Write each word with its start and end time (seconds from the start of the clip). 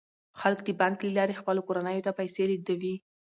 خلک 0.39 0.59
د 0.65 0.69
بانک 0.79 0.97
له 1.05 1.11
لارې 1.17 1.39
خپلو 1.41 1.65
کورنیو 1.67 2.05
ته 2.05 2.11
پیسې 2.19 2.43
لیږدوي. 2.49 2.95